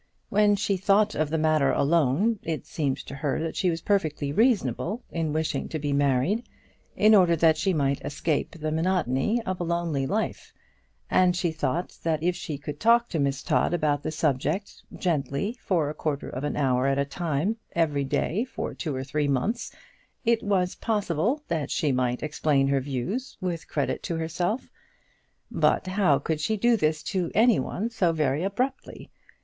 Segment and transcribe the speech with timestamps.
[0.29, 4.31] When she thought of the matter alone, it seemed to her that she was perfectly
[4.31, 6.43] reasonable in wishing to be married,
[6.95, 10.53] in order that she might escape the monotony of a lonely life;
[11.11, 15.55] and she thought that if she could talk to Miss Todd about the subject gently,
[15.63, 19.27] for a quarter of an hour at a time every day for two or three
[19.27, 19.71] months,
[20.25, 24.67] it was possible that she might explain her views with credit to herself;
[25.51, 29.11] but how could she do this to anyone so very abruptly?